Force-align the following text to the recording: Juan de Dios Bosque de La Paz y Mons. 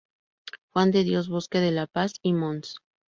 Juan 0.71 0.89
de 0.89 1.03
Dios 1.03 1.29
Bosque 1.29 1.59
de 1.59 1.69
La 1.69 1.85
Paz 1.85 2.13
y 2.23 2.33
Mons. 2.33 2.77